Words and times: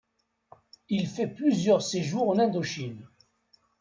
Il 0.89 1.05
fait 1.05 1.27
plusieurs 1.27 1.83
séjours 1.83 2.27
en 2.27 2.39
Indochine. 2.39 3.07